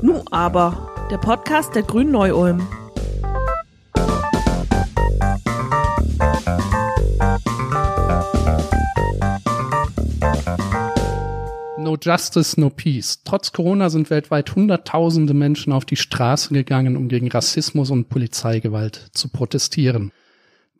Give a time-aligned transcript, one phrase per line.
[0.00, 2.66] Nu aber, der Podcast der Grünen Neu-Ulm.
[11.78, 13.22] No Justice, No Peace.
[13.24, 19.08] Trotz Corona sind weltweit Hunderttausende Menschen auf die Straße gegangen, um gegen Rassismus und Polizeigewalt
[19.12, 20.12] zu protestieren.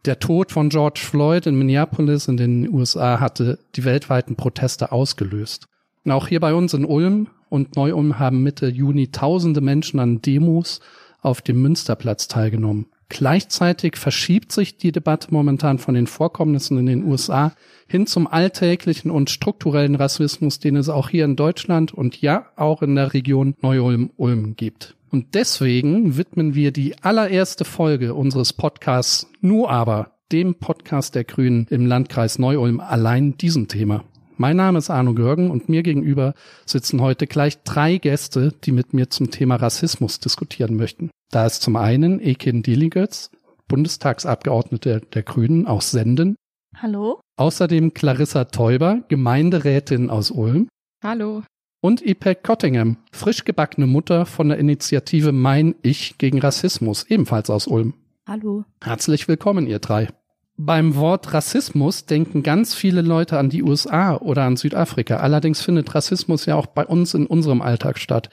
[0.04, 5.66] Der Tod von George Floyd in Minneapolis in den USA hatte die weltweiten Proteste ausgelöst.
[6.04, 10.22] Und auch hier bei uns in Ulm und Neu-Ulm haben Mitte Juni tausende Menschen an
[10.22, 10.80] Demos
[11.20, 12.86] auf dem Münsterplatz teilgenommen.
[13.08, 17.52] Gleichzeitig verschiebt sich die Debatte momentan von den Vorkommnissen in den USA
[17.86, 22.80] hin zum alltäglichen und strukturellen Rassismus, den es auch hier in Deutschland und ja auch
[22.80, 24.96] in der Region Neu-Ulm-Ulm gibt.
[25.10, 31.66] Und deswegen widmen wir die allererste Folge unseres Podcasts nur aber dem Podcast der Grünen
[31.68, 34.04] im Landkreis Neu-Ulm allein diesem Thema.
[34.36, 38.94] Mein Name ist Arno Görgen und mir gegenüber sitzen heute gleich drei Gäste, die mit
[38.94, 41.10] mir zum Thema Rassismus diskutieren möchten.
[41.30, 43.30] Da ist zum einen Ekin Diligetz,
[43.68, 46.36] Bundestagsabgeordnete der Grünen aus Senden.
[46.76, 47.20] Hallo.
[47.36, 50.68] Außerdem Clarissa Teuber, Gemeinderätin aus Ulm.
[51.02, 51.42] Hallo.
[51.82, 57.66] Und Ipek Cottingham, frisch gebackene Mutter von der Initiative Mein Ich gegen Rassismus, ebenfalls aus
[57.66, 57.94] Ulm.
[58.26, 58.64] Hallo.
[58.82, 60.08] Herzlich willkommen, ihr drei.
[60.56, 65.16] Beim Wort Rassismus denken ganz viele Leute an die USA oder an Südafrika.
[65.16, 68.28] Allerdings findet Rassismus ja auch bei uns in unserem Alltag statt.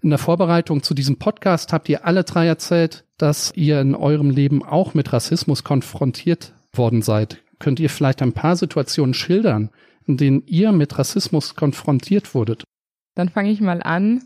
[0.00, 4.30] In der Vorbereitung zu diesem Podcast habt ihr alle drei erzählt, dass ihr in eurem
[4.30, 7.42] Leben auch mit Rassismus konfrontiert worden seid.
[7.58, 9.70] Könnt ihr vielleicht ein paar Situationen schildern,
[10.06, 12.62] in denen ihr mit Rassismus konfrontiert wurdet?
[13.14, 14.22] Dann fange ich mal an.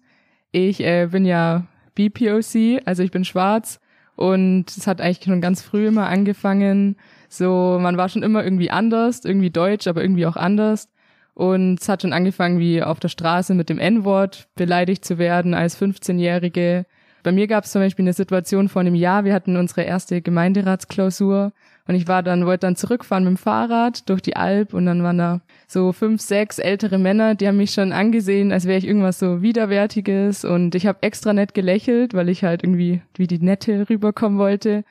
[0.53, 3.81] Ich äh, bin ja BPOC, also ich bin schwarz
[4.17, 6.97] und es hat eigentlich schon ganz früh immer angefangen.
[7.33, 10.91] So, man war schon immer irgendwie anders, irgendwie deutsch, aber irgendwie auch anders.
[11.33, 15.55] Und es hat schon angefangen, wie auf der Straße mit dem N-Wort beleidigt zu werden
[15.55, 16.85] als 15-Jährige.
[17.23, 20.21] Bei mir gab es zum Beispiel eine Situation vor einem Jahr, wir hatten unsere erste
[20.21, 21.53] Gemeinderatsklausur
[21.89, 25.03] und ich war dann, wollte dann zurückfahren mit dem Fahrrad durch die Alp und dann
[25.03, 28.87] waren da so fünf, sechs ältere Männer, die haben mich schon angesehen, als wäre ich
[28.87, 33.39] irgendwas so Widerwärtiges und ich habe extra nett gelächelt, weil ich halt irgendwie wie die
[33.39, 34.85] Nette rüberkommen wollte.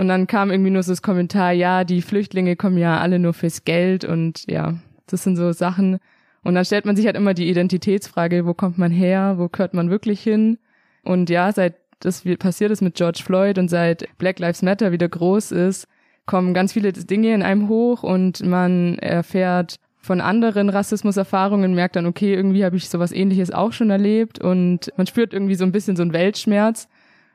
[0.00, 3.34] Und dann kam irgendwie nur so das Kommentar, ja, die Flüchtlinge kommen ja alle nur
[3.34, 5.98] fürs Geld und ja, das sind so Sachen.
[6.42, 9.74] Und dann stellt man sich halt immer die Identitätsfrage, wo kommt man her, wo gehört
[9.74, 10.56] man wirklich hin?
[11.02, 15.06] Und ja, seit das passiert ist mit George Floyd und seit Black Lives Matter wieder
[15.06, 15.86] groß ist,
[16.24, 22.06] kommen ganz viele Dinge in einem hoch und man erfährt von anderen Rassismuserfahrungen, merkt dann,
[22.06, 25.72] okay, irgendwie habe ich sowas ähnliches auch schon erlebt und man spürt irgendwie so ein
[25.72, 26.88] bisschen so einen Weltschmerz.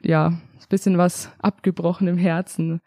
[0.06, 2.80] Ja, ein bisschen was abgebrochen im Herzen.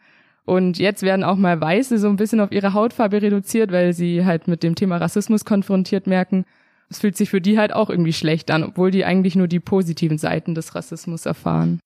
[0.44, 4.24] Und jetzt werden auch mal Weiße so ein bisschen auf ihre Hautfarbe reduziert, weil sie
[4.24, 6.44] halt mit dem Thema Rassismus konfrontiert merken.
[6.88, 9.60] Es fühlt sich für die halt auch irgendwie schlecht an, obwohl die eigentlich nur die
[9.60, 11.80] positiven Seiten des Rassismus erfahren.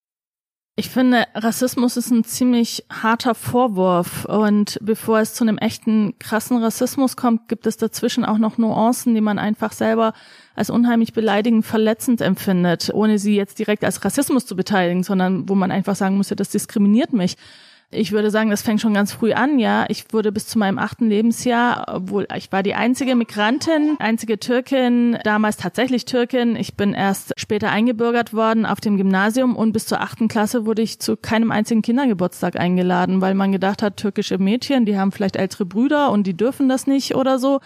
[0.75, 4.25] Ich finde, Rassismus ist ein ziemlich harter Vorwurf.
[4.25, 9.15] Und bevor es zu einem echten krassen Rassismus kommt, gibt es dazwischen auch noch Nuancen,
[9.15, 10.15] die man einfach selber
[10.55, 15.55] als unheimlich beleidigend, verletzend empfindet, ohne sie jetzt direkt als Rassismus zu beteiligen, sondern wo
[15.55, 17.37] man einfach sagen muss, ja, das diskriminiert mich
[17.93, 19.85] ich würde sagen, das fängt schon ganz früh an, ja.
[19.89, 25.19] Ich wurde bis zu meinem achten Lebensjahr, obwohl ich war die einzige Migrantin, einzige Türkin,
[25.25, 26.57] damals tatsächlich Türkin.
[26.57, 30.83] Ich bin erst später eingebürgert worden auf dem Gymnasium und bis zur achten Klasse wurde
[30.83, 35.37] ich zu keinem einzigen Kindergeburtstag eingeladen, weil man gedacht hat, türkische Mädchen, die haben vielleicht
[35.37, 37.61] ältere Brüder und die dürfen das nicht oder so.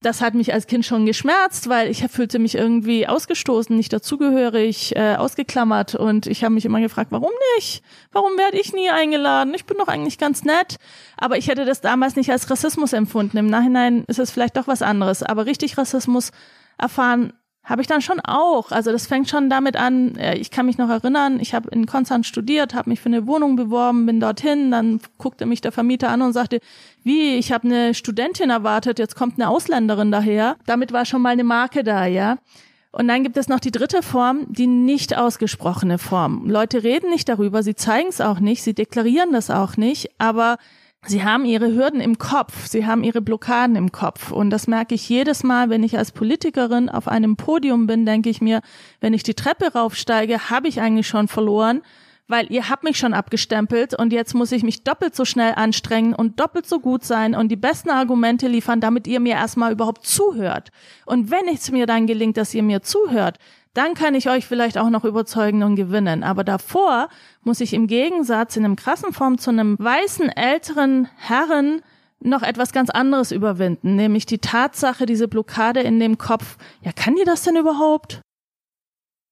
[0.00, 4.94] Das hat mich als Kind schon geschmerzt, weil ich fühlte mich irgendwie ausgestoßen, nicht dazugehörig,
[4.94, 7.82] äh, ausgeklammert und ich habe mich immer gefragt, warum nicht?
[8.12, 9.54] Warum werde ich nie eingeladen?
[9.54, 10.76] Ich bin doch eigentlich ganz nett.
[11.16, 13.38] Aber ich hätte das damals nicht als Rassismus empfunden.
[13.38, 15.24] Im Nachhinein ist es vielleicht doch was anderes.
[15.24, 16.30] Aber richtig Rassismus
[16.78, 17.32] erfahren
[17.68, 18.70] habe ich dann schon auch.
[18.72, 21.86] Also das fängt schon damit an, äh, ich kann mich noch erinnern, ich habe in
[21.86, 26.08] Konstanz studiert, habe mich für eine Wohnung beworben, bin dorthin, dann guckte mich der Vermieter
[26.08, 26.60] an und sagte,
[27.08, 30.56] wie, ich habe eine Studentin erwartet, jetzt kommt eine Ausländerin daher.
[30.66, 32.38] Damit war schon mal eine Marke da, ja.
[32.92, 36.48] Und dann gibt es noch die dritte Form, die nicht ausgesprochene Form.
[36.48, 40.58] Leute reden nicht darüber, sie zeigen es auch nicht, sie deklarieren das auch nicht, aber
[41.06, 44.32] Sie haben ihre Hürden im Kopf, sie haben ihre Blockaden im Kopf.
[44.32, 48.28] Und das merke ich jedes Mal, wenn ich als Politikerin auf einem Podium bin, denke
[48.28, 48.60] ich mir,
[49.00, 51.82] wenn ich die Treppe raufsteige, habe ich eigentlich schon verloren,
[52.28, 56.14] weil ihr habt mich schon abgestempelt und jetzt muss ich mich doppelt so schnell anstrengen
[56.14, 60.06] und doppelt so gut sein und die besten Argumente liefern, damit ihr mir erstmal überhaupt
[60.06, 60.68] zuhört.
[61.06, 63.38] Und wenn es mir dann gelingt, dass ihr mir zuhört,
[63.74, 66.22] dann kann ich euch vielleicht auch noch überzeugen und gewinnen.
[66.22, 67.08] Aber davor
[67.42, 71.82] muss ich im Gegensatz in einem krassen Form zu einem weißen älteren Herren
[72.20, 76.56] noch etwas ganz anderes überwinden, nämlich die Tatsache, diese Blockade in dem Kopf.
[76.82, 78.20] Ja, kann die das denn überhaupt?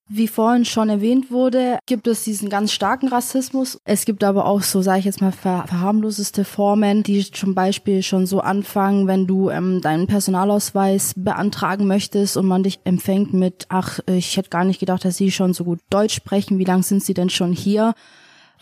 [0.09, 3.81] Wie vorhin schon erwähnt wurde, gibt es diesen ganz starken Rassismus.
[3.85, 8.05] Es gibt aber auch so, sage ich jetzt mal, ver verharmloseste Formen, die zum Beispiel
[8.05, 13.67] schon so anfangen, wenn du ähm, deinen Personalausweis beantragen möchtest und man dich empfängt mit,
[13.69, 16.61] ach, ich hätte gar nicht gedacht, dass Sie schon so gut Deutsch sprechen.
[16.61, 17.95] Wie lange sind Sie denn schon hier?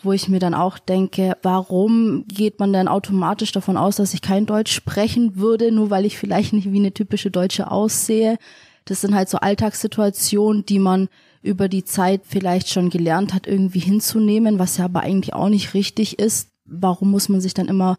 [0.03, 4.21] wo ich mir dann auch denke, warum geht man denn automatisch davon aus, dass ich
[4.21, 8.37] kein Deutsch sprechen würde, nur weil ich vielleicht nicht wie eine typische Deutsche aussehe?
[8.83, 11.09] Das sind halt so Alltagssituationen, die man
[11.45, 15.73] über die Zeit vielleicht schon gelernt hat, irgendwie hinzunehmen, was ja aber eigentlich auch nicht
[15.73, 16.49] richtig ist.
[16.65, 17.97] Warum muss man sich dann immer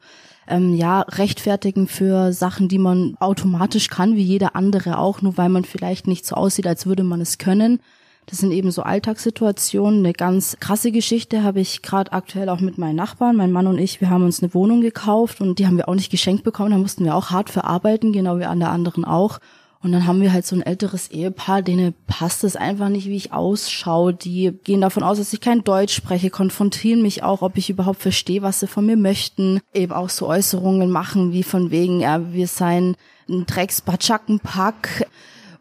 [0.49, 5.49] ähm, ja rechtfertigen für Sachen, die man automatisch kann, wie jeder andere auch, nur weil
[5.49, 7.81] man vielleicht nicht so aussieht, als würde man es können?
[8.27, 10.01] Das sind eben so Alltagssituationen.
[10.01, 13.37] Eine ganz krasse Geschichte habe ich gerade aktuell auch mit meinen Nachbarn.
[13.37, 15.95] Mein Mann und ich, wir haben uns eine Wohnung gekauft und die haben wir auch
[15.95, 16.73] nicht geschenkt bekommen.
[16.73, 19.39] Da mussten wir auch hart verarbeiten, genau wie alle anderen auch.
[19.87, 23.15] Und dann haben wir halt so ein älteres Ehepaar, denen passt es einfach nicht, wie
[23.15, 24.13] ich ausschaue.
[24.13, 28.03] Die gehen davon aus, dass ich kein Deutsch spreche, konfrontieren mich auch, ob ich überhaupt
[28.03, 29.61] verstehe, was sie von mir möchten.
[29.73, 32.97] Eben auch so Äußerungen machen, wie von wegen, ja, wir seien
[33.29, 35.07] ein Drecks-Batschackenpack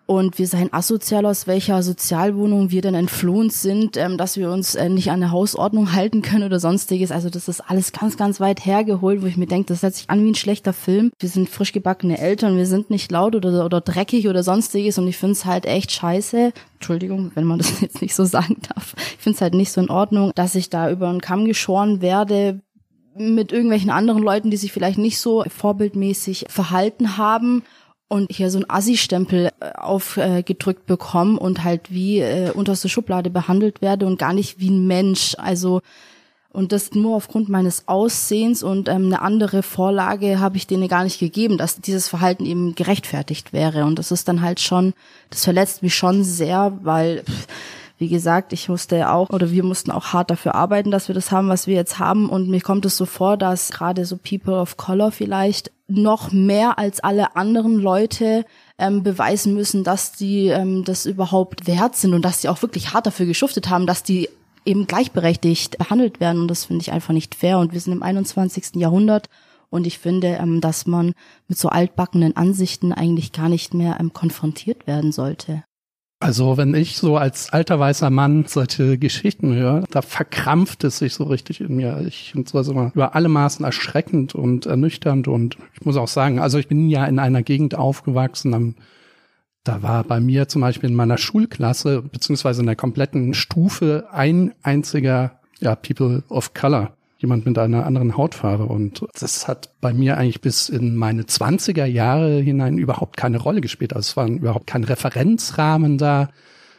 [0.08, 4.76] und wir seien asozial, aus welcher Sozialwohnung wir denn entflohen sind, ähm, dass wir uns
[4.76, 7.12] äh, nicht an der Hausordnung halten können oder sonstiges.
[7.12, 10.10] Also das ist alles ganz, ganz weit hergeholt, wo ich mir denke, das hört sich
[10.10, 11.12] an wie ein schlechter Film.
[11.20, 15.08] Wir sind frisch gebackene Eltern, wir sind nicht laut oder, oder dreckig oder sonstiges und
[15.08, 16.54] ich finde es halt echt scheiße.
[16.76, 18.94] Entschuldigung, wenn man das jetzt nicht so sagen darf.
[18.98, 22.02] Ich finde es halt nicht so in Ordnung, dass ich da über einen Kamm geschoren
[22.02, 22.62] werde,
[23.18, 27.64] mit irgendwelchen anderen Leuten, die sich vielleicht nicht so vorbildmäßig verhalten haben
[28.08, 33.82] und hier so ein Assi-Stempel äh, aufgedrückt bekomme und halt wie äh, unterste Schublade behandelt
[33.82, 35.36] werde und gar nicht wie ein Mensch.
[35.38, 35.82] Also
[36.56, 41.04] und das nur aufgrund meines Aussehens und ähm, eine andere Vorlage habe ich denen gar
[41.04, 43.84] nicht gegeben, dass dieses Verhalten eben gerechtfertigt wäre.
[43.84, 44.94] Und das ist dann halt schon,
[45.30, 47.26] das verletzt mich schon sehr, weil
[47.98, 51.32] wie gesagt, ich musste auch oder wir mussten auch hart dafür arbeiten, dass wir das
[51.32, 52.30] haben, was wir jetzt haben.
[52.30, 56.80] Und mir kommt es so vor, dass gerade so People of Color vielleicht noch mehr
[56.80, 58.46] als alle anderen Leute
[58.78, 62.94] ähm, beweisen müssen, dass die ähm, das überhaupt wert sind und dass die auch wirklich
[62.94, 64.30] hart dafür geschuftet haben, dass die
[64.66, 66.42] eben gleichberechtigt behandelt werden.
[66.42, 67.60] Und das finde ich einfach nicht fair.
[67.60, 68.76] Und wir sind im 21.
[68.76, 69.30] Jahrhundert.
[69.70, 71.14] Und ich finde, ähm, dass man
[71.48, 75.64] mit so altbackenen Ansichten eigentlich gar nicht mehr ähm, konfrontiert werden sollte.
[76.26, 81.14] Also wenn ich so als alter weißer Mann solche Geschichten höre, da verkrampft es sich
[81.14, 82.04] so richtig in mir.
[82.08, 86.40] Ich finde sowas immer über alle Maßen erschreckend und ernüchternd und ich muss auch sagen,
[86.40, 88.74] also ich bin ja in einer Gegend aufgewachsen,
[89.64, 94.52] da war bei mir zum Beispiel in meiner Schulklasse beziehungsweise in der kompletten Stufe ein
[94.64, 98.66] einziger ja, People of Color jemand mit einer anderen Hautfarbe.
[98.66, 103.62] Und das hat bei mir eigentlich bis in meine zwanziger Jahre hinein überhaupt keine Rolle
[103.62, 103.94] gespielt.
[103.94, 106.30] Also es war überhaupt kein Referenzrahmen da,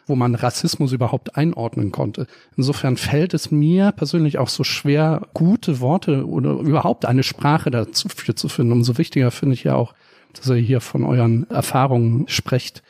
[0.07, 2.27] wo man Rassismus überhaupt einordnen konnte.
[2.57, 8.09] Insofern fällt es mir persönlich auch so schwer, gute Worte oder überhaupt eine Sprache dazu
[8.09, 8.73] zu finden.
[8.73, 9.95] Umso wichtiger finde ich ja auch,
[10.33, 12.83] dass ihr hier von euren Erfahrungen sprecht.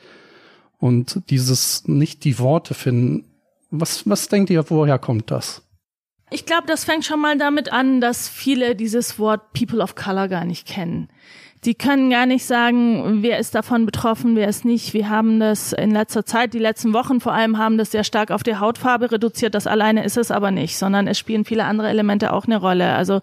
[0.79, 3.25] Und dieses nicht die Worte finden.
[3.71, 5.66] Was, was denkt ihr, woher kommt das?
[6.29, 10.27] Ich glaube, das fängt schon mal damit an, dass viele dieses Wort People of Color
[10.27, 11.07] gar nicht kennen.
[11.63, 14.93] Die können gar nicht sagen, wer ist davon betroffen, wer ist nicht.
[14.93, 18.29] Wir haben das in letzter Zeit, die letzten Wochen vor allem, haben das sehr stark
[18.29, 19.55] auf die Hautfarbe reduziert.
[19.55, 22.93] Das alleine ist es aber nicht, sondern es spielen viele andere Elemente auch eine Rolle.
[22.93, 23.21] Also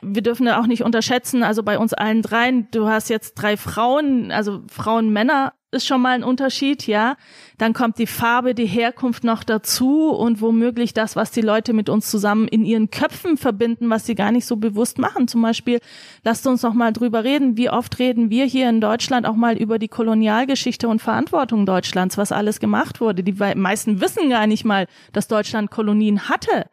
[0.00, 4.30] wir dürfen auch nicht unterschätzen, also bei uns allen dreien, du hast jetzt drei Frauen,
[4.30, 7.16] also Frauen, Männer ist schon mal ein Unterschied, ja.
[7.58, 11.88] Dann kommt die Farbe, die Herkunft noch dazu und womöglich das, was die Leute mit
[11.88, 15.28] uns zusammen in ihren Köpfen verbinden, was sie gar nicht so bewusst machen.
[15.28, 15.80] Zum Beispiel,
[16.24, 19.56] lasst uns noch mal drüber reden, wie oft reden wir hier in Deutschland auch mal
[19.56, 23.22] über die Kolonialgeschichte und Verantwortung Deutschlands, was alles gemacht wurde.
[23.22, 26.66] Die meisten wissen gar nicht mal, dass Deutschland Kolonien hatte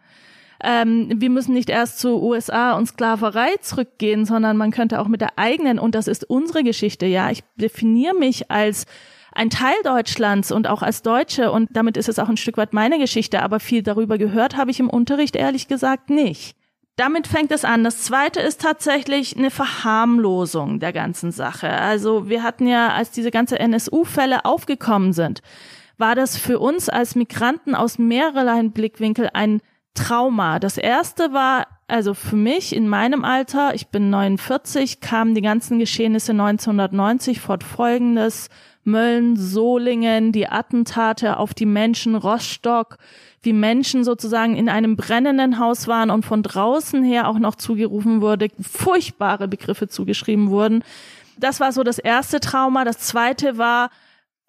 [0.64, 5.22] ähm, wir müssen nicht erst zu USA und Sklaverei zurückgehen, sondern man könnte auch mit
[5.22, 8.86] der eigenen, und das ist unsere Geschichte, ja, ich definiere mich als
[9.34, 12.74] ein Teil Deutschlands und auch als Deutsche und damit ist es auch ein Stück weit
[12.74, 16.56] meine Geschichte, aber viel darüber gehört habe ich im Unterricht ehrlich gesagt nicht.
[16.98, 17.84] Damit fängt es an.
[17.84, 21.70] Das zweite ist tatsächlich eine Verharmlosung der ganzen Sache.
[21.70, 25.42] Also wir hatten ja, als diese ganze NSU-Fälle aufgekommen sind,
[25.98, 29.62] war das für uns als Migranten aus mehrerlei Blickwinkel ein
[29.94, 30.60] Trauma.
[30.60, 35.80] Das erste war, also für mich in meinem Alter, ich bin 49, kamen die ganzen
[35.80, 38.50] Geschehnisse 1990 fortfolgendes.
[38.84, 42.98] Mölln, Solingen, die Attentate auf die Menschen, Rostock,
[43.44, 48.22] wie Menschen sozusagen in einem brennenden Haus waren und von draußen her auch noch zugerufen
[48.22, 50.84] wurde, furchtbare Begriffe zugeschrieben wurden.
[51.38, 52.86] Das war so das erste Trauma.
[52.86, 53.90] Das zweite war,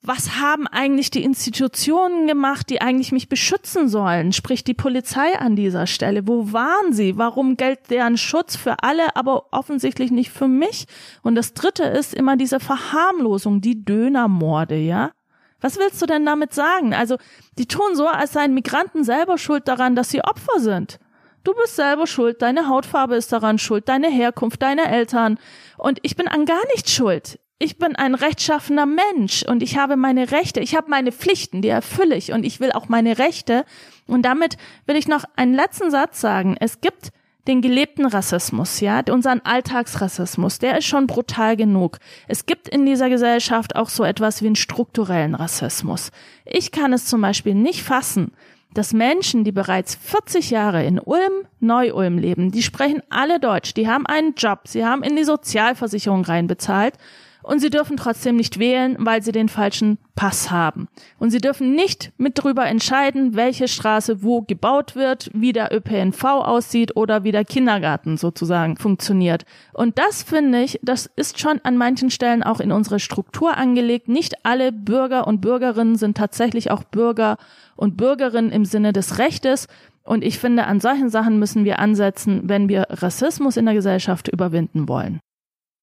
[0.05, 4.33] was haben eigentlich die Institutionen gemacht, die eigentlich mich beschützen sollen?
[4.33, 6.27] Sprich die Polizei an dieser Stelle.
[6.27, 7.17] Wo waren sie?
[7.19, 10.87] Warum gilt deren Schutz für alle, aber offensichtlich nicht für mich?
[11.23, 15.13] Und das dritte ist immer diese Verharmlosung, die Dönermorde, ja?
[15.61, 16.93] Was willst du denn damit sagen?
[16.95, 17.17] Also,
[17.57, 20.99] die tun so, als seien Migranten selber schuld daran, dass sie Opfer sind.
[21.45, 25.39] Du bist selber schuld, deine Hautfarbe ist daran schuld, deine Herkunft, deine Eltern.
[25.79, 29.97] Und ich bin an gar nichts schuld ich bin ein rechtschaffener Mensch und ich habe
[29.97, 33.65] meine Rechte, ich habe meine Pflichten, die erfülle ich und ich will auch meine Rechte.
[34.09, 36.57] Und damit will ich noch einen letzten Satz sagen.
[36.59, 37.11] Es gibt
[37.47, 41.99] den gelebten Rassismus, ja, unseren Alltagsrassismus, der ist schon brutal genug.
[42.29, 46.11] Es gibt in dieser Gesellschaft auch so etwas wie einen strukturellen Rassismus.
[46.45, 48.33] Ich kann es zum Beispiel nicht fassen,
[48.75, 53.89] dass Menschen, die bereits 40 Jahre in Ulm, Neu-Ulm leben, die sprechen alle Deutsch, die
[53.89, 56.95] haben einen Job, sie haben in die Sozialversicherung reinbezahlt
[57.43, 60.89] und sie dürfen trotzdem nicht wählen, weil sie den falschen Pass haben.
[61.19, 66.25] Und sie dürfen nicht mit drüber entscheiden, welche Straße wo gebaut wird, wie der ÖPNV
[66.25, 69.45] aussieht oder wie der Kindergarten sozusagen funktioniert.
[69.73, 74.09] Und das finde ich, das ist schon an manchen Stellen auch in unsere Struktur angelegt.
[74.09, 77.39] Nicht alle Bürger und Bürgerinnen sind tatsächlich auch Bürger
[77.77, 79.67] und Bürgerinnen im Sinne des Rechtes.
[80.05, 84.29] Und ich finde, an solchen Sachen müssen wir ansetzen, wenn wir Rassismus in der Gesellschaft
[84.29, 85.21] überwinden wollen.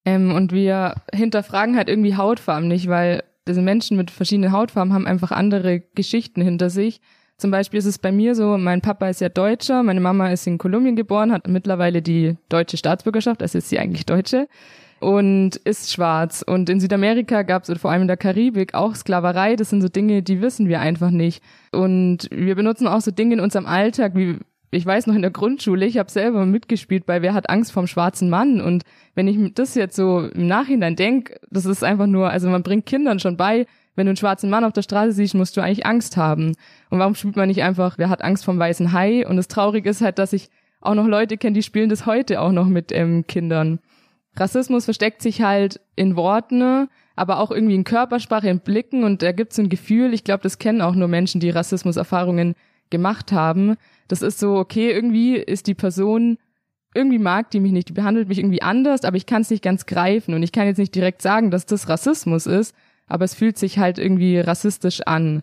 [0.04, 5.06] Ähm, und wir hinterfragen halt irgendwie Hautfarben nicht, weil diese Menschen mit verschiedenen Hautfarben haben
[5.06, 7.00] einfach andere Geschichten hinter sich.
[7.36, 10.46] Zum Beispiel ist es bei mir so, mein Papa ist ja Deutscher, meine Mama ist
[10.46, 14.46] in Kolumbien geboren, hat mittlerweile die deutsche Staatsbürgerschaft, also ist sie eigentlich Deutsche
[15.00, 16.42] und ist schwarz.
[16.46, 19.56] Und in Südamerika gab es, vor allem in der Karibik, auch Sklaverei.
[19.56, 21.42] Das sind so Dinge, die wissen wir einfach nicht.
[21.72, 24.38] Und wir benutzen auch so Dinge in unserem Alltag, wie
[24.70, 27.86] ich weiß noch in der Grundschule, ich habe selber mitgespielt bei Wer hat Angst vom
[27.86, 28.84] schwarzen Mann und
[29.14, 32.86] wenn ich das jetzt so im Nachhinein denk, das ist einfach nur, also man bringt
[32.86, 35.84] Kindern schon bei, wenn du einen schwarzen Mann auf der Straße siehst, musst du eigentlich
[35.84, 36.54] Angst haben.
[36.88, 39.26] Und warum spielt man nicht einfach, wer hat Angst vom weißen Hai?
[39.26, 40.48] Und das Traurige ist halt, dass ich
[40.80, 43.80] auch noch Leute kenne, die spielen das heute auch noch mit ähm, Kindern.
[44.36, 49.32] Rassismus versteckt sich halt in Worten, aber auch irgendwie in Körpersprache, in Blicken und da
[49.32, 52.54] gibt es ein Gefühl, ich glaube, das kennen auch nur Menschen, die Rassismuserfahrungen
[52.88, 53.76] gemacht haben,
[54.10, 56.36] das ist so, okay, irgendwie ist die Person,
[56.94, 59.62] irgendwie mag die mich nicht, die behandelt mich irgendwie anders, aber ich kann es nicht
[59.62, 60.34] ganz greifen.
[60.34, 62.74] Und ich kann jetzt nicht direkt sagen, dass das Rassismus ist,
[63.06, 65.42] aber es fühlt sich halt irgendwie rassistisch an.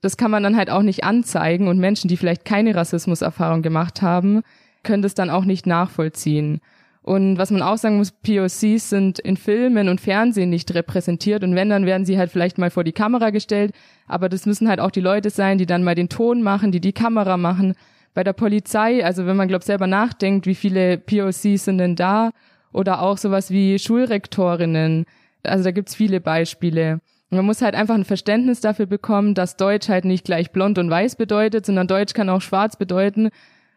[0.00, 1.68] Das kann man dann halt auch nicht anzeigen.
[1.68, 4.42] Und Menschen, die vielleicht keine Rassismuserfahrung gemacht haben,
[4.82, 6.60] können das dann auch nicht nachvollziehen.
[7.02, 11.44] Und was man auch sagen muss, POCs sind in Filmen und Fernsehen nicht repräsentiert.
[11.44, 13.72] Und wenn, dann werden sie halt vielleicht mal vor die Kamera gestellt,
[14.06, 16.80] aber das müssen halt auch die Leute sein, die dann mal den Ton machen, die
[16.80, 17.74] die Kamera machen
[18.16, 22.30] bei der Polizei, also wenn man, glaube selber nachdenkt, wie viele POCs sind denn da?
[22.72, 25.04] Oder auch sowas wie Schulrektorinnen.
[25.42, 27.00] Also da gibt's viele Beispiele.
[27.30, 30.78] Und man muss halt einfach ein Verständnis dafür bekommen, dass Deutsch halt nicht gleich blond
[30.78, 33.28] und weiß bedeutet, sondern Deutsch kann auch schwarz bedeuten.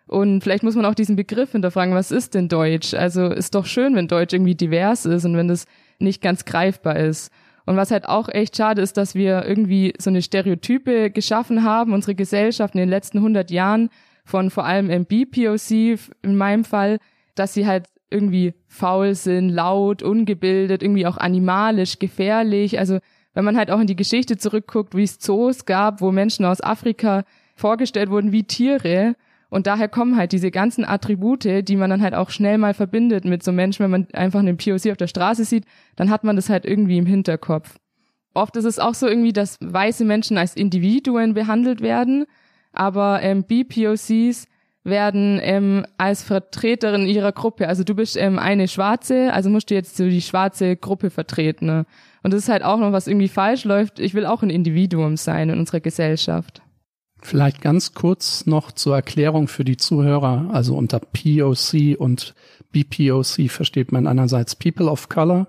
[0.07, 2.93] Und vielleicht muss man auch diesen Begriff hinterfragen, was ist denn Deutsch?
[2.93, 5.65] Also ist doch schön, wenn Deutsch irgendwie divers ist und wenn das
[5.99, 7.29] nicht ganz greifbar ist.
[7.65, 11.91] Und was halt auch echt schade ist, dass wir irgendwie so eine Stereotype geschaffen haben,
[11.91, 13.89] unsere Gesellschaft in den letzten 100 Jahren,
[14.29, 15.71] von vor allem im BPOC
[16.21, 16.99] in meinem Fall,
[17.35, 22.79] dass sie halt irgendwie faul sind, laut, ungebildet, irgendwie auch animalisch, gefährlich.
[22.79, 22.99] Also
[23.33, 26.61] wenn man halt auch in die Geschichte zurückguckt, wie es Zoos gab, wo Menschen aus
[26.61, 27.23] Afrika
[27.55, 29.15] vorgestellt wurden wie Tiere.
[29.49, 33.25] Und daher kommen halt diese ganzen Attribute, die man dann halt auch schnell mal verbindet
[33.25, 36.35] mit so Menschen, wenn man einfach einen POC auf der Straße sieht, dann hat man
[36.35, 37.77] das halt irgendwie im Hinterkopf.
[38.35, 42.25] Oft ist es auch so irgendwie, dass weiße Menschen als Individuen behandelt werden
[42.73, 44.47] aber ähm, BPOCs
[44.83, 49.75] werden ähm, als Vertreterin ihrer Gruppe, also du bist ähm, eine Schwarze, also musst du
[49.75, 51.65] jetzt so die schwarze Gruppe vertreten.
[51.65, 51.85] Ne?
[52.23, 53.99] Und das ist halt auch noch, was irgendwie falsch läuft.
[53.99, 56.61] Ich will auch ein Individuum sein in unserer Gesellschaft.
[57.21, 60.49] Vielleicht ganz kurz noch zur Erklärung für die Zuhörer.
[60.53, 62.33] Also unter POC und
[62.71, 65.47] BPOC versteht man einerseits People of Color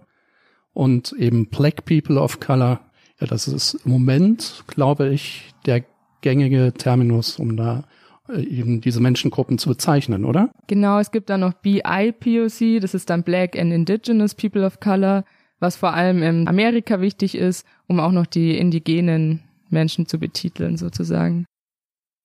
[0.73, 2.81] und eben Black People of Color.
[3.21, 5.85] Ja, das ist im Moment, glaube ich, der
[6.21, 7.85] gängige Terminus, um da
[8.29, 10.51] äh, eben diese Menschengruppen zu bezeichnen, oder?
[10.67, 15.25] Genau, es gibt dann noch BIPOC, das ist dann Black and Indigenous People of Color,
[15.59, 20.77] was vor allem in Amerika wichtig ist, um auch noch die indigenen Menschen zu betiteln
[20.77, 21.47] sozusagen.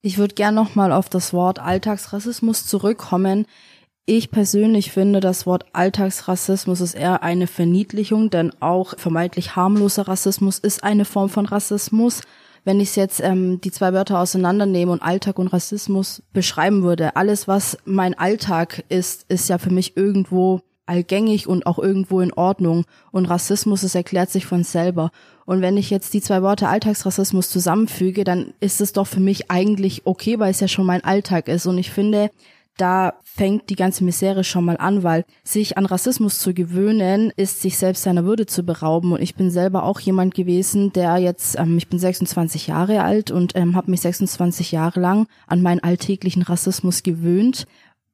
[0.01, 3.45] Ich würde gern nochmal auf das Wort Alltagsrassismus zurückkommen.
[4.05, 10.59] Ich persönlich finde, das Wort Alltagsrassismus ist eher eine Verniedlichung, denn auch vermeintlich harmloser Rassismus
[10.59, 12.21] ist eine Form von Rassismus
[12.65, 17.47] wenn ich jetzt ähm, die zwei Wörter auseinandernehme und Alltag und Rassismus beschreiben würde, alles,
[17.47, 22.85] was mein Alltag ist, ist ja für mich irgendwo allgängig und auch irgendwo in Ordnung.
[23.11, 25.11] Und Rassismus, es erklärt sich von selber.
[25.45, 29.51] Und wenn ich jetzt die zwei Worte Alltagsrassismus zusammenfüge, dann ist es doch für mich
[29.51, 31.67] eigentlich okay, weil es ja schon mein Alltag ist.
[31.67, 32.31] Und ich finde,
[32.77, 37.61] da fängt die ganze Misere schon mal an, weil sich an Rassismus zu gewöhnen, ist
[37.61, 39.11] sich selbst seiner Würde zu berauben.
[39.11, 43.31] Und ich bin selber auch jemand gewesen, der jetzt, ähm, ich bin 26 Jahre alt
[43.31, 47.67] und ähm, habe mich 26 Jahre lang an meinen alltäglichen Rassismus gewöhnt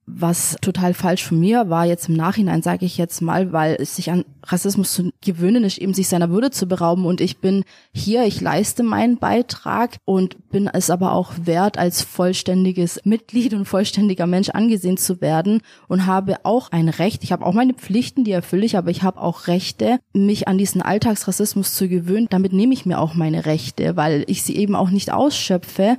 [0.08, 3.96] was total falsch von mir war jetzt im Nachhinein, sage ich jetzt mal, weil es
[3.96, 7.06] sich an Rassismus zu gewöhnen ist, eben sich seiner Würde zu berauben.
[7.06, 12.02] Und ich bin hier, ich leiste meinen Beitrag und bin es aber auch wert, als
[12.02, 17.24] vollständiges Mitglied und vollständiger Mensch angesehen zu werden und habe auch ein Recht.
[17.24, 20.58] Ich habe auch meine Pflichten, die erfülle ich, aber ich habe auch Rechte, mich an
[20.58, 22.28] diesen Alltagsrassismus zu gewöhnen.
[22.30, 25.98] Damit nehme ich mir auch meine Rechte, weil ich sie eben auch nicht ausschöpfe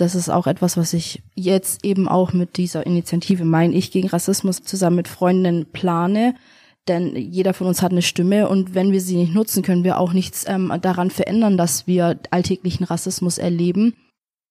[0.00, 4.08] das ist auch etwas, was ich jetzt eben auch mit dieser Initiative Mein Ich gegen
[4.08, 6.34] Rassismus zusammen mit Freundinnen plane.
[6.88, 9.98] Denn jeder von uns hat eine Stimme und wenn wir sie nicht nutzen, können wir
[9.98, 13.94] auch nichts ähm, daran verändern, dass wir alltäglichen Rassismus erleben.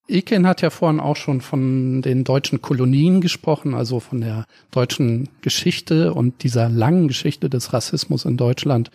[0.08, 5.29] Eken hat ja vorhin auch schon von den deutschen Kolonien gesprochen, also von der deutschen
[5.41, 8.91] Geschichte und dieser langen Geschichte des Rassismus in Deutschland.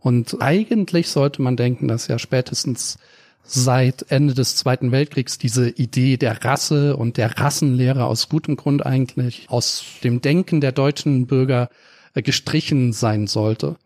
[0.00, 2.98] Und eigentlich sollte man denken, dass ja spätestens
[3.44, 8.84] seit Ende des Zweiten Weltkriegs diese Idee der Rasse und der Rassenlehre aus gutem Grund
[8.84, 11.68] eigentlich aus dem Denken der deutschen Bürger
[12.14, 13.76] äh, gestrichen sein sollte.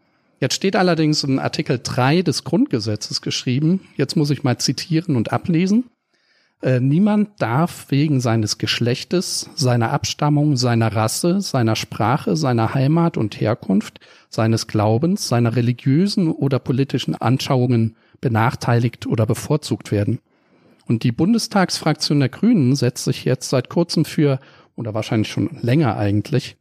[0.41, 5.33] Jetzt steht allerdings in Artikel 3 des Grundgesetzes geschrieben, jetzt muss ich mal zitieren und
[5.33, 5.91] ablesen,
[6.63, 13.41] äh, niemand darf wegen seines Geschlechtes, seiner Abstammung, seiner Rasse, seiner Sprache, seiner Heimat und
[13.41, 20.21] Herkunft, seines Glaubens, seiner religiösen oder politischen Anschauungen benachteiligt oder bevorzugt werden.
[20.87, 24.41] Und die Bundestagsfraktion der Grünen setzt sich jetzt seit kurzem für,
[24.75, 26.57] oder wahrscheinlich schon länger eigentlich,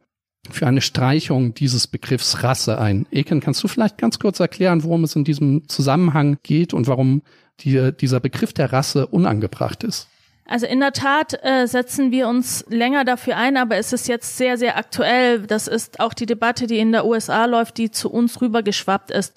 [0.49, 3.05] für eine Streichung dieses Begriffs Rasse ein.
[3.11, 7.21] Eken, kannst du vielleicht ganz kurz erklären, worum es in diesem Zusammenhang geht und warum
[7.59, 10.07] die, dieser Begriff der Rasse unangebracht ist?
[10.49, 14.37] Also in der Tat äh, setzen wir uns länger dafür ein, aber es ist jetzt
[14.37, 15.41] sehr, sehr aktuell.
[15.41, 19.33] Das ist auch die Debatte, die in der USA läuft, die zu uns rübergeschwappt ist.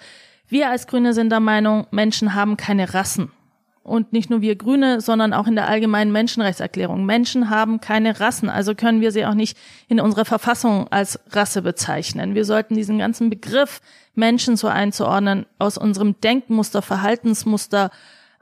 [0.48, 3.32] Wir als Grüne sind der Meinung, Menschen haben keine Rassen.
[3.82, 7.04] Und nicht nur wir Grüne, sondern auch in der allgemeinen Menschenrechtserklärung.
[7.04, 9.58] Menschen haben keine Rassen, also können wir sie auch nicht
[9.88, 12.36] in unserer Verfassung als Rasse bezeichnen.
[12.36, 13.80] Wir sollten diesen ganzen Begriff
[14.14, 17.90] Menschen so einzuordnen aus unserem Denkmuster, Verhaltensmuster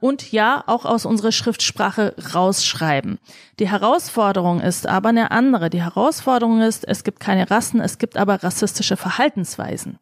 [0.01, 3.19] und ja, auch aus unserer Schriftsprache rausschreiben.
[3.59, 5.71] Die Herausforderung ist aber eine andere.
[5.71, 9.99] Die Herausforderung ist, es gibt keine Rassen, es gibt aber rassistische Verhaltensweisen.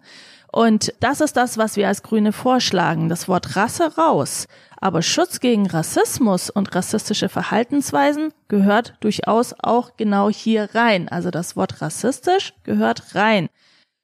[0.53, 3.09] Und das ist das, was wir als Grüne vorschlagen.
[3.09, 4.47] Das Wort Rasse raus.
[4.79, 11.09] Aber Schutz gegen Rassismus und rassistische Verhaltensweisen gehört durchaus auch genau hier rein.
[11.09, 13.49] Also das Wort rassistisch gehört rein.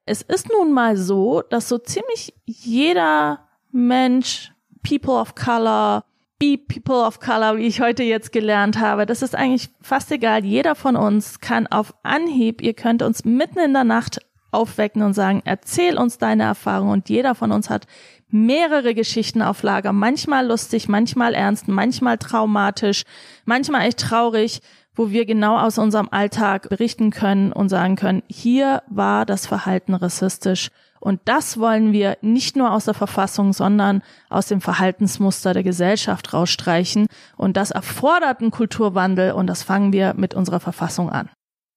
[0.05, 4.52] Es ist nun mal so, dass so ziemlich jeder Mensch,
[4.83, 6.03] People of Color,
[6.39, 10.43] Be People of Color, wie ich heute jetzt gelernt habe, das ist eigentlich fast egal.
[10.43, 14.19] Jeder von uns kann auf Anhieb, ihr könnt uns mitten in der Nacht
[14.51, 16.89] aufwecken und sagen, erzähl uns deine Erfahrung.
[16.89, 17.87] Und jeder von uns hat
[18.29, 23.03] mehrere Geschichten auf Lager, manchmal lustig, manchmal ernst, manchmal traumatisch,
[23.45, 24.61] manchmal echt traurig,
[24.95, 29.93] wo wir genau aus unserem Alltag berichten können und sagen können, hier war das Verhalten
[29.93, 30.69] rassistisch.
[31.03, 36.31] Und das wollen wir nicht nur aus der Verfassung, sondern aus dem Verhaltensmuster der Gesellschaft
[36.31, 37.07] rausstreichen.
[37.35, 41.29] Und das erfordert einen Kulturwandel und das fangen wir mit unserer Verfassung an.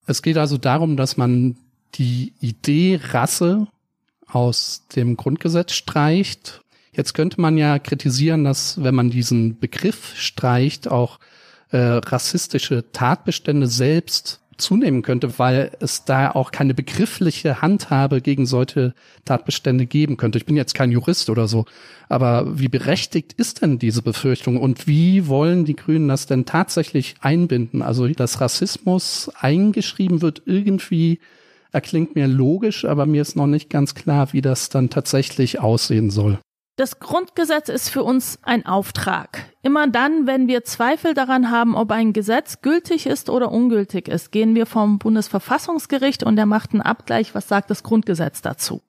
[0.05, 1.57] Es geht also darum, dass man
[1.95, 3.67] die Idee Rasse
[4.27, 6.61] aus dem Grundgesetz streicht.
[6.93, 11.19] Jetzt könnte man ja kritisieren, dass wenn man diesen Begriff streicht, auch
[11.71, 18.93] äh, rassistische Tatbestände selbst zunehmen könnte, weil es da auch keine begriffliche Handhabe gegen solche
[19.25, 20.37] Tatbestände geben könnte.
[20.37, 21.65] Ich bin jetzt kein Jurist oder so,
[22.09, 27.15] aber wie berechtigt ist denn diese Befürchtung und wie wollen die Grünen das denn tatsächlich
[27.21, 27.81] einbinden?
[27.81, 31.19] Also, dass Rassismus eingeschrieben wird irgendwie
[31.71, 36.09] erklingt mir logisch, aber mir ist noch nicht ganz klar, wie das dann tatsächlich aussehen
[36.09, 36.39] soll.
[36.77, 39.45] Das Grundgesetz ist für uns ein Auftrag.
[39.63, 44.31] Immer dann, wenn wir Zweifel daran haben, ob ein Gesetz gültig ist oder ungültig ist,
[44.31, 48.83] gehen wir vom Bundesverfassungsgericht und der macht einen Abgleich, was sagt das Grundgesetz dazu.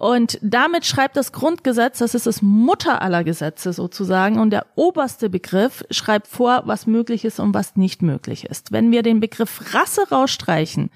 [0.00, 5.30] Und damit schreibt das Grundgesetz, das ist das Mutter aller Gesetze sozusagen, und der oberste
[5.30, 8.72] Begriff schreibt vor, was möglich ist und was nicht möglich ist.
[8.72, 10.90] Wenn wir den Begriff Rasse rausstreichen,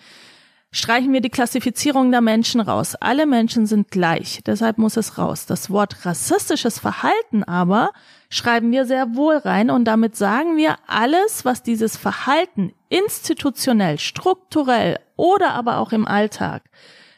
[0.76, 2.94] streichen wir die Klassifizierung der Menschen raus.
[2.96, 5.46] Alle Menschen sind gleich, deshalb muss es raus.
[5.46, 7.90] Das Wort rassistisches Verhalten aber
[8.28, 14.98] schreiben wir sehr wohl rein und damit sagen wir alles, was dieses Verhalten institutionell, strukturell
[15.16, 16.62] oder aber auch im Alltag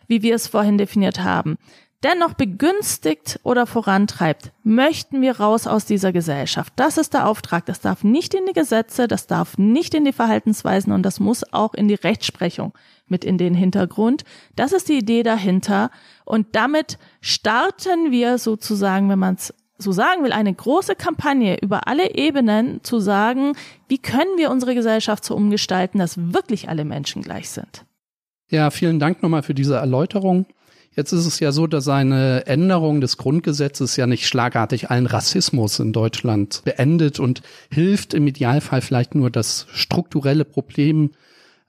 [0.09, 1.59] wie wir es vorhin definiert haben,
[2.05, 6.73] dennoch begünstigt oder vorantreibt, möchten wir raus aus dieser Gesellschaft.
[6.77, 7.67] Das ist der Auftrag.
[7.67, 11.53] Das darf nicht in die Gesetze, das darf nicht in die Verhaltensweisen und das muss
[11.53, 12.73] auch in die Rechtsprechung
[13.07, 14.25] mit in den Hintergrund.
[14.55, 15.91] Das ist die Idee dahinter.
[16.25, 21.87] Und damit starten wir sozusagen, wenn man es so sagen will, eine große Kampagne über
[21.87, 23.53] alle Ebenen zu sagen,
[23.87, 27.85] wie können wir unsere Gesellschaft so umgestalten, dass wirklich alle Menschen gleich sind.
[28.51, 30.47] Ja, vielen Dank nochmal für diese Erläuterung.
[30.99, 35.79] Jetzt ist es ja so, dass eine Änderung des Grundgesetzes ja nicht schlagartig allen Rassismus
[35.79, 41.13] in Deutschland beendet und hilft im Idealfall vielleicht nur das strukturelle Problem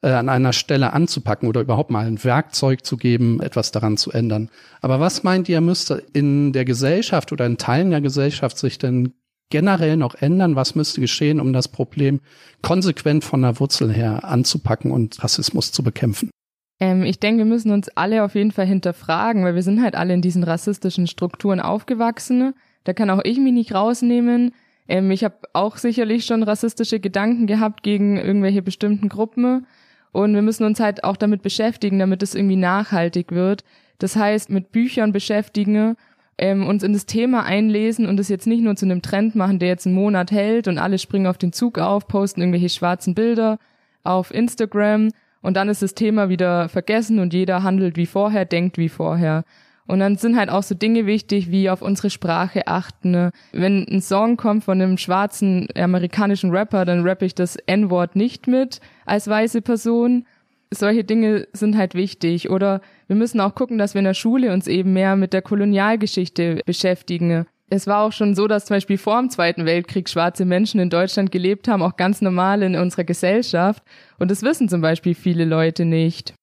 [0.02, 4.10] äh, an einer Stelle anzupacken oder überhaupt mal ein Werkzeug zu geben, etwas daran zu
[4.10, 4.50] ändern.
[4.82, 9.14] Aber was meint ihr, müsste in der Gesellschaft oder in Teilen der Gesellschaft sich denn
[9.52, 10.56] generell noch ändern?
[10.56, 12.20] Was müsste geschehen, um das Problem
[12.64, 16.32] konsequent von der Wurzel her anzupacken und Rassismus zu bekämpfen?
[16.80, 19.96] Ähm, ich denke, wir müssen uns alle auf jeden Fall hinterfragen, weil wir sind halt
[19.96, 22.54] alle in diesen rassistischen Strukturen aufgewachsen.
[22.84, 24.54] Da kann auch ich mich nicht rausnehmen.
[24.88, 29.68] Ähm, ich habe auch sicherlich schon rassistische Gedanken gehabt gegen irgendwelche bestimmten Gruppen.
[30.12, 33.64] Und wir müssen uns halt auch damit beschäftigen, damit es irgendwie nachhaltig wird.
[34.00, 35.96] Das heißt, mit Büchern beschäftigen,
[36.40, 39.60] ähm, uns in das Thema einlesen und es jetzt nicht nur zu einem Trend machen,
[39.60, 43.14] der jetzt einen Monat hält und alle springen auf den Zug auf, posten irgendwelche schwarzen
[43.14, 43.60] Bilder
[44.04, 45.10] auf Instagram
[45.42, 49.44] und dann ist das Thema wieder vergessen und jeder handelt wie vorher, denkt wie vorher.
[49.88, 53.32] Und dann sind halt auch so Dinge wichtig, wie auf unsere Sprache achten.
[53.52, 58.46] Wenn ein Song kommt von einem schwarzen amerikanischen Rapper, dann rappe ich das N-Wort nicht
[58.46, 60.28] mit als weiße Person.
[60.72, 62.52] Solche Dinge sind halt wichtig.
[62.52, 65.42] Oder wir müssen auch gucken, dass wir in der Schule uns eben mehr mit der
[65.42, 67.48] Kolonialgeschichte beschäftigen.
[67.72, 70.90] Es war auch schon so, dass zum Beispiel vor dem Zweiten Weltkrieg schwarze Menschen in
[70.90, 73.84] Deutschland gelebt haben, auch ganz normal in unserer Gesellschaft.
[74.18, 76.34] Und das wissen zum Beispiel viele Leute nicht.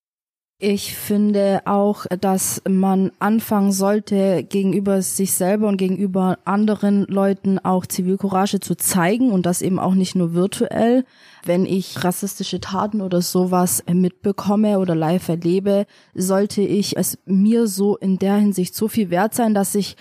[0.59, 7.85] Ich finde auch, dass man anfangen sollte, gegenüber sich selber und gegenüber anderen Leuten auch
[7.85, 11.05] Zivilcourage zu zeigen und das eben auch nicht nur virtuell.
[11.45, 15.85] Wenn ich rassistische Taten oder sowas mitbekomme oder live erlebe,
[16.15, 19.97] sollte ich es mir so in der Hinsicht so viel wert sein, dass ich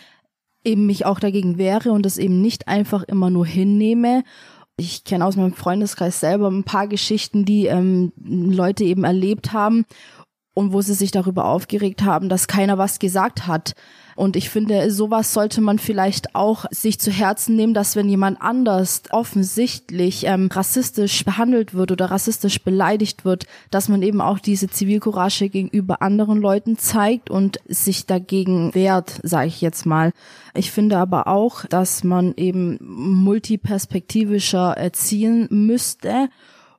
[0.65, 4.23] eben mich auch dagegen wehre und es eben nicht einfach immer nur hinnehme
[4.77, 9.85] ich kenne aus meinem Freundeskreis selber ein paar Geschichten, die ähm, Leute eben erlebt haben
[10.53, 13.73] und wo sie sich darüber aufgeregt haben, dass keiner was gesagt hat.
[14.15, 18.41] Und ich finde, sowas sollte man vielleicht auch sich zu Herzen nehmen, dass wenn jemand
[18.41, 24.69] anders offensichtlich ähm, rassistisch behandelt wird oder rassistisch beleidigt wird, dass man eben auch diese
[24.69, 30.13] Zivilcourage gegenüber anderen Leuten zeigt und sich dagegen wehrt, sage ich jetzt mal.
[30.53, 36.29] Ich finde aber auch, dass man eben multiperspektivischer erziehen müsste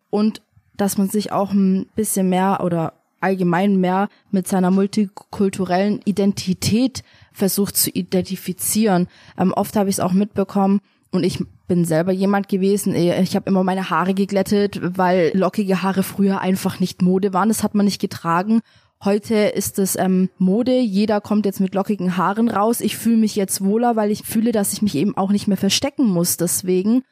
[0.08, 0.40] und
[0.78, 7.02] dass man sich auch ein bisschen mehr oder allgemein mehr mit seiner multikulturellen Identität
[7.36, 9.08] versucht zu identifizieren.
[9.38, 13.50] Ähm, oft habe ich es auch mitbekommen und ich bin selber jemand gewesen, ich habe
[13.50, 17.86] immer meine Haare geglättet, weil lockige Haare früher einfach nicht Mode waren, das hat man
[17.86, 18.60] nicht getragen.
[19.04, 22.80] Heute ist es ähm, Mode, jeder kommt jetzt mit lockigen Haaren raus.
[22.80, 25.58] Ich fühle mich jetzt wohler, weil ich fühle, dass ich mich eben auch nicht mehr
[25.58, 27.02] verstecken muss deswegen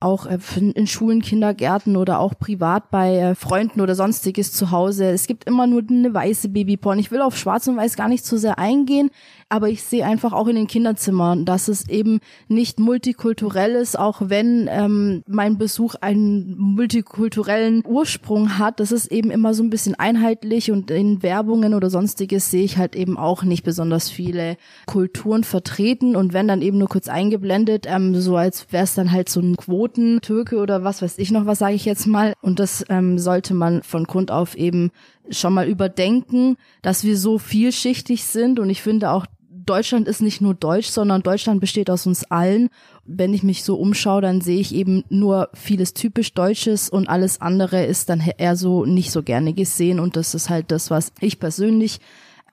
[0.00, 5.06] auch äh, in Schulen, Kindergärten oder auch privat bei äh, Freunden oder sonstiges zu Hause.
[5.10, 6.98] Es gibt immer nur eine weiße Babyporn.
[6.98, 9.10] Ich will auf Schwarz und Weiß gar nicht so sehr eingehen,
[9.48, 14.22] aber ich sehe einfach auch in den Kinderzimmern, dass es eben nicht multikulturell ist, auch
[14.24, 18.80] wenn ähm, mein Besuch einen multikulturellen Ursprung hat.
[18.80, 22.76] Das ist eben immer so ein bisschen einheitlich und in Werbungen oder sonstiges sehe ich
[22.76, 24.56] halt eben auch nicht besonders viele
[24.86, 29.12] Kulturen vertreten und wenn dann eben nur kurz eingeblendet, ähm, so als wäre es dann
[29.12, 32.32] halt so ein Quoten Türke oder was weiß ich noch, was sage ich jetzt mal.
[32.42, 34.90] Und das ähm, sollte man von Grund auf eben
[35.30, 39.26] schon mal überdenken, dass wir so vielschichtig sind und ich finde auch
[39.66, 42.70] Deutschland ist nicht nur deutsch, sondern Deutschland besteht aus uns allen.
[43.04, 47.40] Wenn ich mich so umschaue, dann sehe ich eben nur vieles typisch Deutsches und alles
[47.40, 51.12] andere ist dann eher so nicht so gerne gesehen und das ist halt das, was
[51.20, 52.00] ich persönlich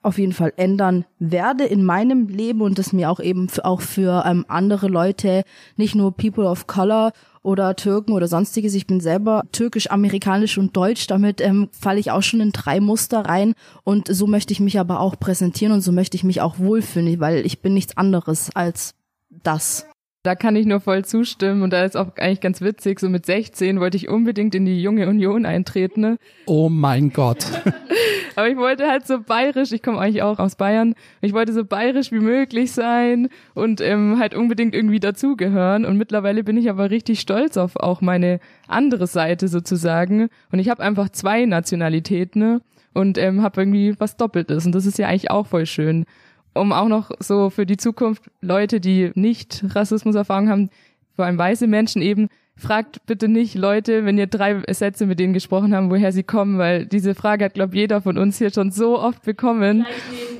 [0.02, 4.24] auf jeden Fall ändern werde in meinem Leben und das mir auch eben auch für
[4.26, 5.44] ähm, andere Leute,
[5.76, 7.12] nicht nur People of Color
[7.44, 8.74] oder Türken oder sonstiges.
[8.74, 11.06] Ich bin selber türkisch, amerikanisch und deutsch.
[11.06, 13.54] Damit ähm, falle ich auch schon in drei Muster rein.
[13.84, 17.20] Und so möchte ich mich aber auch präsentieren und so möchte ich mich auch wohlfühlen,
[17.20, 18.94] weil ich bin nichts anderes als
[19.30, 19.86] das.
[20.24, 23.26] Da kann ich nur voll zustimmen und da ist auch eigentlich ganz witzig, so mit
[23.26, 26.00] 16 wollte ich unbedingt in die junge Union eintreten.
[26.00, 26.18] Ne?
[26.46, 27.44] Oh mein Gott.
[28.34, 31.66] Aber ich wollte halt so bayerisch, ich komme eigentlich auch aus Bayern, ich wollte so
[31.66, 35.84] bayerisch wie möglich sein und ähm, halt unbedingt irgendwie dazugehören.
[35.84, 40.30] Und mittlerweile bin ich aber richtig stolz auf auch meine andere Seite sozusagen.
[40.50, 42.60] Und ich habe einfach zwei Nationalitäten ne?
[42.94, 44.64] und ähm, habe irgendwie was Doppeltes.
[44.64, 46.06] Und das ist ja eigentlich auch voll schön
[46.54, 50.70] um auch noch so für die Zukunft Leute, die nicht Rassismuserfahrung haben,
[51.14, 55.32] vor allem weiße Menschen eben, fragt bitte nicht Leute, wenn ihr drei Sätze mit denen
[55.32, 58.70] gesprochen haben, woher sie kommen, weil diese Frage hat, glaube jeder von uns hier schon
[58.70, 59.86] so oft bekommen.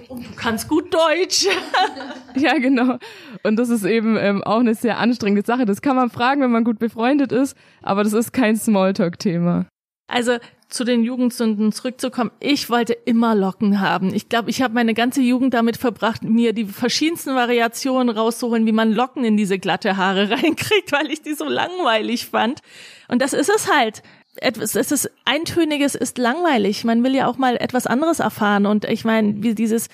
[0.08, 1.46] Und du kannst gut Deutsch.
[2.36, 2.98] ja, genau.
[3.42, 5.64] Und das ist eben ähm, auch eine sehr anstrengende Sache.
[5.64, 9.66] Das kann man fragen, wenn man gut befreundet ist, aber das ist kein Smalltalk-Thema.
[10.06, 10.36] Also
[10.68, 12.30] zu den Jugendsünden zurückzukommen.
[12.40, 14.14] Ich wollte immer Locken haben.
[14.14, 18.72] Ich glaube, ich habe meine ganze Jugend damit verbracht, mir die verschiedensten Variationen rauszuholen, wie
[18.72, 22.60] man Locken in diese glatte Haare reinkriegt, weil ich die so langweilig fand.
[23.08, 24.02] Und das ist es halt.
[24.36, 26.84] Etwas, es ist eintöniges ist langweilig.
[26.84, 28.66] Man will ja auch mal etwas anderes erfahren.
[28.66, 29.88] Und ich meine, wie dieses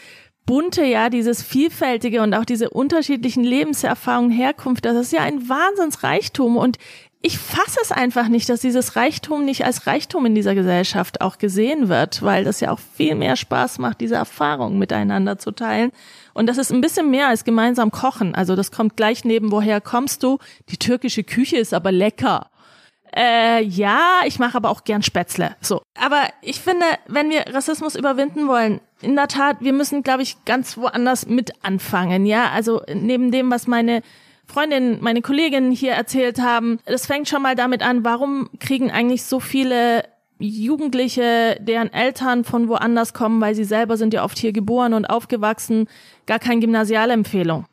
[0.47, 6.57] bunte, ja, dieses vielfältige und auch diese unterschiedlichen Lebenserfahrungen, Herkunft, das ist ja ein Wahnsinnsreichtum.
[6.57, 6.79] Und
[7.23, 11.37] ich fasse es einfach nicht, dass dieses Reichtum nicht als Reichtum in dieser Gesellschaft auch
[11.37, 15.93] gesehen wird, weil das ja auch viel mehr Spaß macht, diese Erfahrungen miteinander zu teilen.
[16.33, 18.35] Und das ist ein bisschen mehr als gemeinsam kochen.
[18.35, 20.39] Also das kommt gleich neben, woher kommst du?
[20.71, 22.51] Die türkische Küche ist aber lecker.
[23.15, 25.57] Äh, ja, ich mache aber auch gern Spätzle.
[25.61, 25.83] So.
[25.99, 30.45] Aber ich finde, wenn wir Rassismus überwinden wollen, in der Tat, wir müssen, glaube ich,
[30.47, 32.25] ganz woanders mit anfangen.
[32.25, 34.03] Ja, also neben dem, was meine
[34.51, 39.23] Freundin, meine Kolleginnen hier erzählt haben, das fängt schon mal damit an, warum kriegen eigentlich
[39.23, 40.03] so viele
[40.41, 45.05] Jugendliche, deren Eltern von woanders kommen, weil sie selber sind ja oft hier geboren und
[45.05, 45.87] aufgewachsen,
[46.27, 47.67] gar keine Gymnasialempfehlung.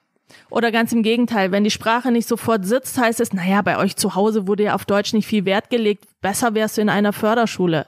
[0.51, 3.95] Oder ganz im Gegenteil, wenn die Sprache nicht sofort sitzt, heißt es, naja, bei euch
[3.95, 7.13] zu Hause wurde ja auf Deutsch nicht viel Wert gelegt, besser wärst du in einer
[7.13, 7.87] Förderschule.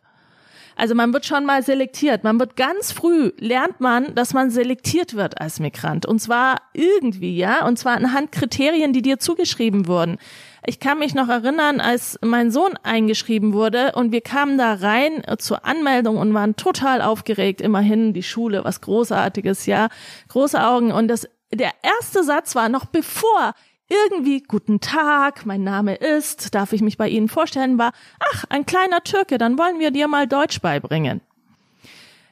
[0.80, 2.24] Also man wird schon mal selektiert.
[2.24, 6.06] Man wird ganz früh lernt man, dass man selektiert wird als Migrant.
[6.06, 7.68] Und zwar irgendwie, ja.
[7.68, 10.18] Und zwar anhand Kriterien, die dir zugeschrieben wurden.
[10.65, 15.22] Ich kann mich noch erinnern, als mein Sohn eingeschrieben wurde und wir kamen da rein
[15.38, 17.60] zur Anmeldung und waren total aufgeregt.
[17.60, 19.89] Immerhin die Schule, was großartiges, ja.
[20.30, 20.94] Große Augen.
[20.94, 23.54] Und das, der erste Satz war noch bevor
[23.89, 27.91] irgendwie guten Tag, mein Name ist, darf ich mich bei Ihnen vorstellen, war,
[28.34, 31.21] ach, ein kleiner Türke, dann wollen wir dir mal Deutsch beibringen.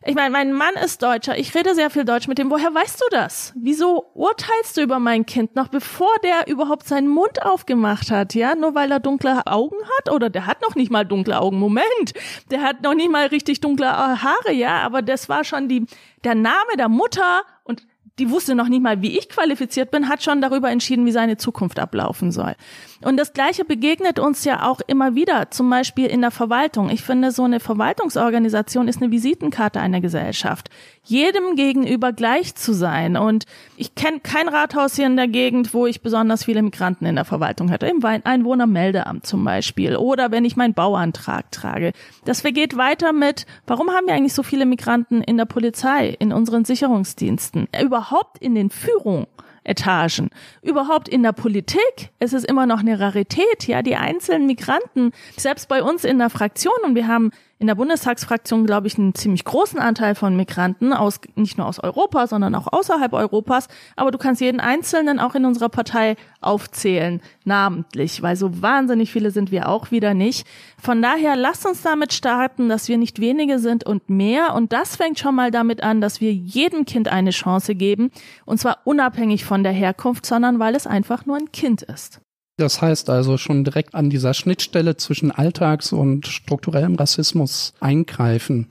[0.06, 2.50] Ich meine, mein Mann ist Deutscher, ich rede sehr viel Deutsch mit dem.
[2.50, 3.52] Woher weißt du das?
[3.58, 8.56] Wieso urteilst du über mein Kind noch bevor der überhaupt seinen Mund aufgemacht hat, ja?
[8.56, 10.10] Nur weil er dunkle Augen hat?
[10.10, 11.60] Oder der hat noch nicht mal dunkle Augen.
[11.60, 12.14] Moment.
[12.52, 14.80] Der hat noch nicht mal richtig dunkle Haare, ja?
[14.80, 15.86] Aber das war schon die,
[16.24, 17.86] der Name der Mutter und
[18.20, 21.38] die wusste noch nicht mal, wie ich qualifiziert bin, hat schon darüber entschieden, wie seine
[21.38, 22.56] Zukunft ablaufen soll.
[23.04, 26.90] Und das Gleiche begegnet uns ja auch immer wieder, zum Beispiel in der Verwaltung.
[26.90, 30.70] Ich finde, so eine Verwaltungsorganisation ist eine Visitenkarte einer Gesellschaft.
[31.08, 33.16] Jedem gegenüber gleich zu sein.
[33.16, 33.46] Und
[33.78, 37.24] ich kenne kein Rathaus hier in der Gegend, wo ich besonders viele Migranten in der
[37.24, 37.88] Verwaltung hätte.
[37.88, 39.96] Im Einwohnermeldeamt zum Beispiel.
[39.96, 41.94] Oder wenn ich meinen Bauantrag trage.
[42.26, 46.34] Das vergeht weiter mit, warum haben wir eigentlich so viele Migranten in der Polizei, in
[46.34, 49.28] unseren Sicherungsdiensten, überhaupt in den Führungen?
[49.68, 50.30] Etagen.
[50.62, 55.68] Überhaupt in der Politik ist es immer noch eine Rarität, ja, die einzelnen Migranten, selbst
[55.68, 59.44] bei uns in der Fraktion, und wir haben in der Bundestagsfraktion, glaube ich, einen ziemlich
[59.44, 63.68] großen Anteil von Migranten aus, nicht nur aus Europa, sondern auch außerhalb Europas.
[63.96, 69.32] Aber du kannst jeden Einzelnen auch in unserer Partei aufzählen, namentlich, weil so wahnsinnig viele
[69.32, 70.48] sind wir auch wieder nicht.
[70.80, 74.54] Von daher lasst uns damit starten, dass wir nicht wenige sind und mehr.
[74.54, 78.12] Und das fängt schon mal damit an, dass wir jedem Kind eine Chance geben.
[78.46, 82.22] Und zwar unabhängig von der Herkunft, sondern weil es einfach nur ein Kind ist.
[82.58, 88.68] Das heißt also schon direkt an dieser Schnittstelle zwischen Alltags- und strukturellem Rassismus eingreifen.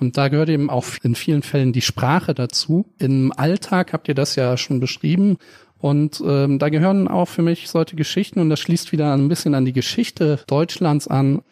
[0.00, 2.86] Und da gehört eben auch in vielen Fällen die Sprache dazu.
[2.98, 5.36] Im Alltag habt ihr das ja schon beschrieben.
[5.78, 9.54] Und ähm, da gehören auch für mich solche Geschichten, und das schließt wieder ein bisschen
[9.54, 11.42] an die Geschichte Deutschlands an.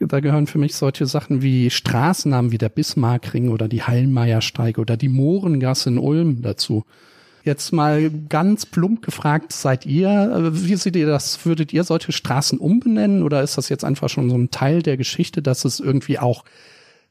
[0.00, 4.96] Da gehören für mich solche Sachen wie Straßennamen wie der Bismarckring oder die Heilmeiersteige oder
[4.96, 6.84] die Mohrengasse in Ulm dazu.
[7.44, 11.44] Jetzt mal ganz plump gefragt, seid ihr, äh, wie seht ihr das?
[11.44, 14.96] Würdet ihr solche Straßen umbenennen oder ist das jetzt einfach schon so ein Teil der
[14.96, 16.44] Geschichte, dass es irgendwie auch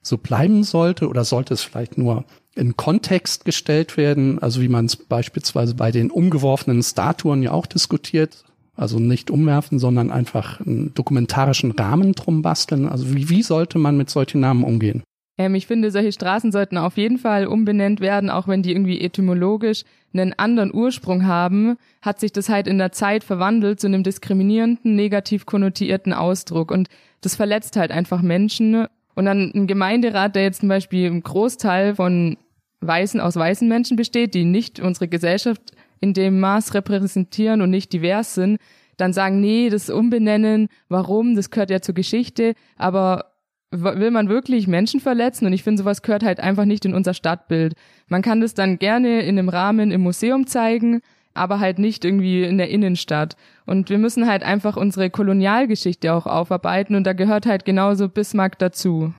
[0.01, 4.85] so bleiben sollte oder sollte es vielleicht nur in Kontext gestellt werden, also wie man
[4.85, 8.43] es beispielsweise bei den umgeworfenen Statuen ja auch diskutiert,
[8.75, 12.87] also nicht umwerfen, sondern einfach einen dokumentarischen Rahmen drum basteln.
[12.87, 15.03] Also wie, wie sollte man mit solchen Namen umgehen?
[15.37, 19.01] Ähm, ich finde, solche Straßen sollten auf jeden Fall umbenennt werden, auch wenn die irgendwie
[19.01, 24.03] etymologisch einen anderen Ursprung haben, hat sich das halt in der Zeit verwandelt zu einem
[24.03, 26.71] diskriminierenden, negativ konnotierten Ausdruck.
[26.71, 26.89] Und
[27.21, 28.87] das verletzt halt einfach Menschen.
[29.15, 32.37] Und dann ein Gemeinderat, der jetzt zum Beispiel im Großteil von
[32.81, 35.61] Weißen aus weißen Menschen besteht, die nicht unsere Gesellschaft
[35.99, 38.59] in dem Maß repräsentieren und nicht divers sind,
[38.97, 43.36] dann sagen, nee, das Umbenennen, warum, das gehört ja zur Geschichte, aber
[43.71, 45.45] will man wirklich Menschen verletzen?
[45.45, 47.73] Und ich finde, sowas gehört halt einfach nicht in unser Stadtbild.
[48.07, 51.01] Man kann das dann gerne in einem Rahmen im Museum zeigen,
[51.33, 53.35] aber halt nicht irgendwie in der Innenstadt.
[53.65, 58.57] Und wir müssen halt einfach unsere Kolonialgeschichte auch aufarbeiten und da gehört halt genauso Bismarck
[58.59, 59.13] dazu.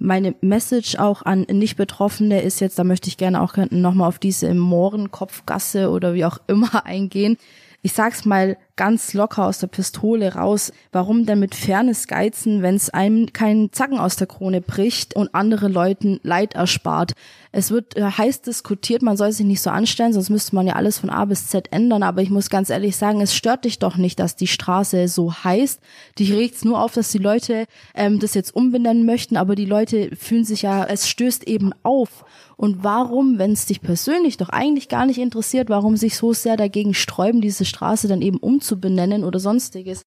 [0.00, 4.54] Meine Message auch an Nicht-Betroffene ist jetzt, da möchte ich gerne auch nochmal auf diese
[4.54, 7.36] Mohrenkopfgasse oder wie auch immer eingehen
[7.82, 12.76] ich sag's mal ganz locker aus der Pistole raus, warum denn mit Fairness geizen, wenn
[12.76, 17.12] es einem keinen Zacken aus der Krone bricht und andere Leuten Leid erspart.
[17.52, 20.74] Es wird äh, heiß diskutiert, man soll sich nicht so anstellen, sonst müsste man ja
[20.74, 23.78] alles von A bis Z ändern, aber ich muss ganz ehrlich sagen, es stört dich
[23.78, 25.80] doch nicht, dass die Straße so heißt.
[26.18, 30.14] Dich regt's nur auf, dass die Leute ähm, das jetzt umbenennen möchten, aber die Leute
[30.16, 32.24] fühlen sich ja, es stößt eben auf.
[32.56, 36.56] Und warum, wenn es dich persönlich doch eigentlich gar nicht interessiert, warum sich so sehr
[36.56, 38.38] dagegen sträuben, diese Straße dann eben
[38.68, 40.02] umzubenennen oder sonstiges?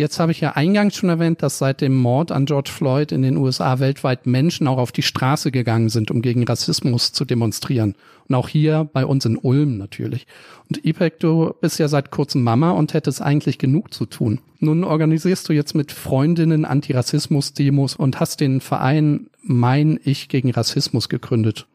[0.00, 3.22] Jetzt habe ich ja eingangs schon erwähnt, dass seit dem Mord an George Floyd in
[3.22, 7.96] den USA weltweit Menschen auch auf die Straße gegangen sind, um gegen Rassismus zu demonstrieren.
[8.28, 10.28] Und auch hier bei uns in Ulm natürlich.
[10.68, 14.38] Und Ipek, du bist ja seit kurzem Mama und hättest eigentlich genug zu tun.
[14.60, 21.08] Nun organisierst du jetzt mit Freundinnen Antirassismus-Demos und hast den Verein Mein Ich gegen Rassismus
[21.08, 21.66] gegründet.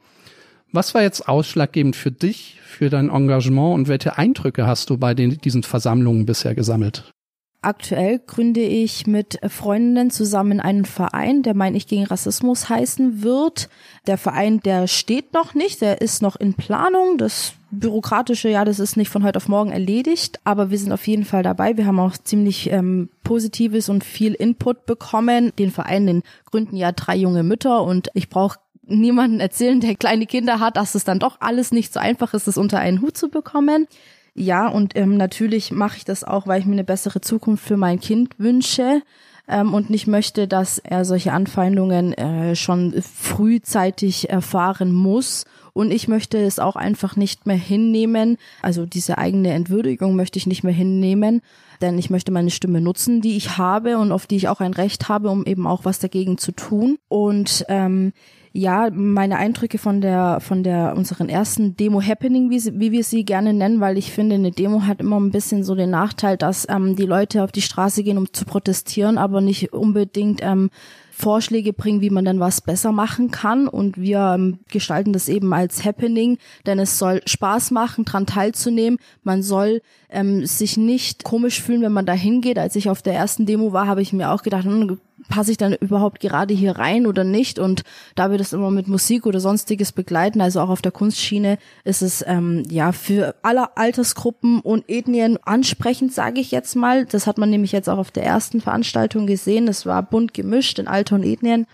[0.74, 5.14] Was war jetzt ausschlaggebend für dich, für dein Engagement und welche Eindrücke hast du bei
[5.14, 7.14] den, diesen Versammlungen bisher gesammelt?
[7.62, 13.70] Aktuell gründe ich mit Freundinnen zusammen einen Verein, der mein Ich gegen Rassismus heißen wird.
[14.08, 17.20] Der Verein, der steht noch nicht, der ist noch in Planung.
[17.20, 21.08] Das bürokratische, ja, das ist nicht von heute auf morgen erledigt, aber wir sind auf
[21.08, 21.78] jeden Fall dabei.
[21.78, 25.54] Wir haben auch ziemlich ähm, positives und viel Input bekommen.
[25.58, 30.26] Den Verein, den gründen ja drei junge Mütter und ich brauche niemanden erzählen, der kleine
[30.26, 33.18] Kinder hat, dass es dann doch alles nicht so einfach ist, es unter einen Hut
[33.18, 33.88] zu bekommen.
[34.36, 37.78] Ja, und ähm, natürlich mache ich das auch, weil ich mir eine bessere Zukunft für
[37.78, 39.02] mein Kind wünsche
[39.48, 45.46] ähm, und nicht möchte, dass er solche Anfeindungen äh, schon frühzeitig erfahren muss.
[45.74, 48.38] Und ich möchte es auch einfach nicht mehr hinnehmen.
[48.62, 51.42] Also diese eigene Entwürdigung möchte ich nicht mehr hinnehmen,
[51.82, 54.74] denn ich möchte meine Stimme nutzen, die ich habe und auf die ich auch ein
[54.74, 56.98] Recht habe, um eben auch was dagegen zu tun.
[57.08, 58.14] Und ähm,
[58.56, 63.26] ja, meine Eindrücke von der, von der, unseren ersten Demo Happening, wie, wie wir sie
[63.26, 66.68] gerne nennen, weil ich finde, eine Demo hat immer ein bisschen so den Nachteil, dass
[66.70, 70.70] ähm, die Leute auf die Straße gehen, um zu protestieren, aber nicht unbedingt ähm,
[71.10, 73.68] Vorschläge bringen, wie man dann was besser machen kann.
[73.68, 76.38] Und wir ähm, gestalten das eben als Happening,
[76.68, 79.00] denn es soll Spaß machen, dran teilzunehmen.
[79.24, 82.60] Man soll ähm, sich nicht komisch fühlen, wenn man da hingeht.
[82.60, 85.58] Als ich auf der ersten Demo war, habe ich mir auch gedacht, hm, passe ich
[85.58, 87.60] dann überhaupt gerade hier rein oder nicht?
[87.60, 87.84] Und
[88.16, 92.02] da wir das immer mit Musik oder sonstiges begleiten, also auch auf der Kunstschiene, ist
[92.02, 97.06] es ähm, ja für alle Altersgruppen und Ethnien ansprechend, sage ich jetzt mal.
[97.06, 99.68] Das hat man nämlich jetzt auch auf der ersten Veranstaltung gesehen.
[99.68, 101.68] Es war bunt gemischt in Alter und Ethnien.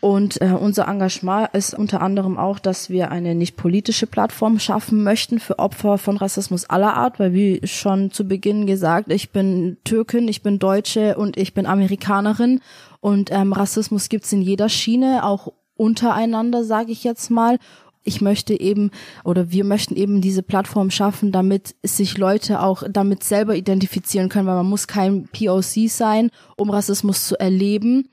[0.00, 5.02] Und äh, unser Engagement ist unter anderem auch, dass wir eine nicht politische Plattform schaffen
[5.02, 9.78] möchten für Opfer von Rassismus aller Art, weil wie schon zu Beginn gesagt, ich bin
[9.84, 12.60] Türkin, ich bin Deutsche und ich bin Amerikanerin
[13.00, 17.58] und ähm, Rassismus gibt's in jeder Schiene, auch untereinander, sage ich jetzt mal.
[18.04, 18.92] Ich möchte eben
[19.24, 24.46] oder wir möchten eben diese Plattform schaffen, damit sich Leute auch damit selber identifizieren können,
[24.46, 28.08] weil man muss kein POC sein, um Rassismus zu erleben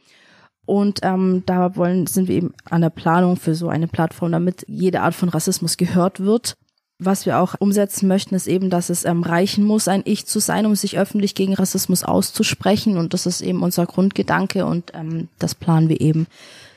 [0.66, 4.66] und ähm, da wollen, sind wir eben an der Planung für so eine Plattform, damit
[4.68, 6.56] jede Art von Rassismus gehört wird.
[7.00, 10.40] Was wir auch umsetzen möchten, ist eben, dass es ähm, reichen muss, ein Ich zu
[10.40, 12.98] sein, um sich öffentlich gegen Rassismus auszusprechen.
[12.98, 16.28] Und das ist eben unser Grundgedanke und ähm, das planen wir eben.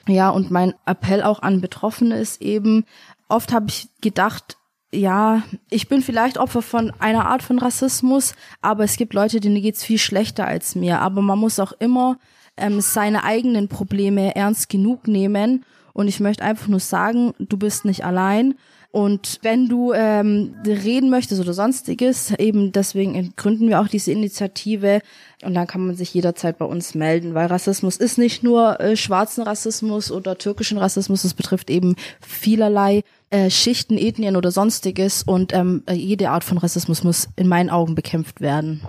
[0.08, 2.86] Ja, und mein Appell auch an Betroffene ist eben,
[3.28, 4.56] oft habe ich gedacht,
[4.92, 9.60] ja, ich bin vielleicht Opfer von einer Art von Rassismus, aber es gibt Leute, denen
[9.60, 11.00] geht's viel schlechter als mir.
[11.00, 12.18] Aber man muss auch immer
[12.56, 15.64] ähm, seine eigenen Probleme ernst genug nehmen.
[15.92, 18.54] Und ich möchte einfach nur sagen, du bist nicht allein.
[18.96, 25.02] Und wenn du ähm, reden möchtest oder sonstiges, eben deswegen gründen wir auch diese Initiative
[25.44, 28.96] und dann kann man sich jederzeit bei uns melden, weil Rassismus ist nicht nur äh,
[28.96, 35.52] schwarzen Rassismus oder türkischen Rassismus, es betrifft eben vielerlei äh, Schichten, Ethnien oder sonstiges und
[35.52, 38.80] ähm, jede Art von Rassismus muss in meinen Augen bekämpft werden.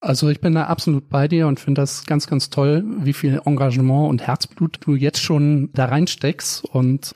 [0.00, 3.40] Also ich bin da absolut bei dir und finde das ganz, ganz toll, wie viel
[3.44, 6.64] Engagement und Herzblut du jetzt schon da reinsteckst.
[6.64, 7.14] Und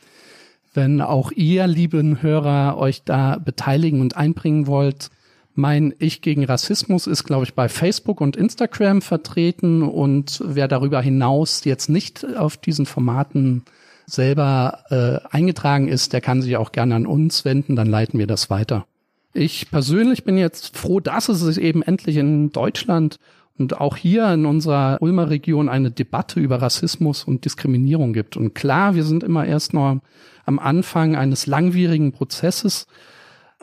[0.72, 5.10] wenn auch ihr, lieben Hörer, euch da beteiligen und einbringen wollt,
[5.54, 9.82] mein Ich gegen Rassismus ist, glaube ich, bei Facebook und Instagram vertreten.
[9.82, 13.64] Und wer darüber hinaus jetzt nicht auf diesen Formaten
[14.06, 18.26] selber äh, eingetragen ist, der kann sich auch gerne an uns wenden, dann leiten wir
[18.26, 18.86] das weiter.
[19.32, 23.18] Ich persönlich bin jetzt froh, dass es eben endlich in Deutschland
[23.58, 28.36] und auch hier in unserer Ulmer Region eine Debatte über Rassismus und Diskriminierung gibt.
[28.36, 30.00] Und klar, wir sind immer erst noch
[30.46, 32.86] am Anfang eines langwierigen Prozesses,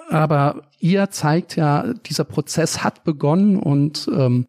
[0.09, 4.47] aber ihr zeigt ja, dieser Prozess hat begonnen und ähm,